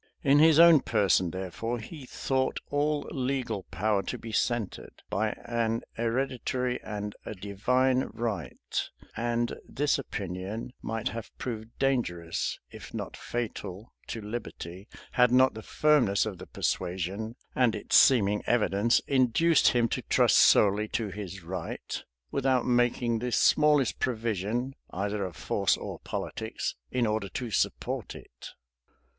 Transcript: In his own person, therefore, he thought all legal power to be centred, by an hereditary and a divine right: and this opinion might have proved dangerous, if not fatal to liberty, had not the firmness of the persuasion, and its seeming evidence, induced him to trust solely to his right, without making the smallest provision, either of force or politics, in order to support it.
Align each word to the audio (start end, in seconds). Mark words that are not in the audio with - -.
In 0.23 0.39
his 0.39 0.57
own 0.57 0.79
person, 0.81 1.29
therefore, 1.29 1.77
he 1.77 2.07
thought 2.07 2.59
all 2.71 3.07
legal 3.11 3.67
power 3.69 4.01
to 4.01 4.17
be 4.17 4.31
centred, 4.31 5.03
by 5.11 5.29
an 5.45 5.83
hereditary 5.93 6.81
and 6.81 7.13
a 7.23 7.35
divine 7.35 8.09
right: 8.11 8.89
and 9.15 9.55
this 9.69 9.99
opinion 9.99 10.73
might 10.81 11.09
have 11.09 11.29
proved 11.37 11.77
dangerous, 11.77 12.57
if 12.71 12.95
not 12.95 13.15
fatal 13.15 13.93
to 14.07 14.21
liberty, 14.21 14.87
had 15.11 15.31
not 15.31 15.53
the 15.53 15.61
firmness 15.61 16.25
of 16.25 16.39
the 16.39 16.47
persuasion, 16.47 17.35
and 17.53 17.75
its 17.75 17.95
seeming 17.95 18.41
evidence, 18.47 19.01
induced 19.05 19.67
him 19.67 19.87
to 19.89 20.01
trust 20.01 20.35
solely 20.39 20.87
to 20.87 21.09
his 21.09 21.43
right, 21.43 22.03
without 22.31 22.65
making 22.65 23.19
the 23.19 23.31
smallest 23.31 23.99
provision, 23.99 24.73
either 24.89 25.23
of 25.23 25.35
force 25.35 25.77
or 25.77 25.99
politics, 25.99 26.73
in 26.89 27.05
order 27.05 27.29
to 27.29 27.51
support 27.51 28.15
it. 28.15 28.53